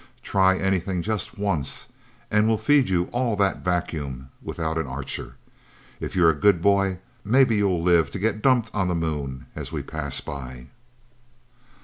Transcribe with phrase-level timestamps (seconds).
[0.23, 1.89] Try anything just once,
[2.31, 5.35] and we'll feed you all that vacuum without an Archer.
[5.99, 9.71] If you're a good boy, maybe you'll live to get dumped on the Moon as
[9.71, 10.65] we pass by."